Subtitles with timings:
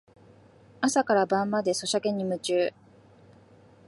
[0.81, 2.73] 朝から晩までソシャゲに夢中